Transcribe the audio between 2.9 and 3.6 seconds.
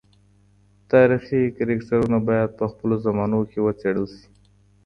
زمانو کي